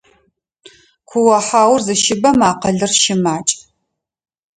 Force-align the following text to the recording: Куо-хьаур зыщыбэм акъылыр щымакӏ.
Куо-хьаур 1.09 1.79
зыщыбэм 1.85 2.39
акъылыр 2.49 2.91
щымакӏ. 3.01 3.49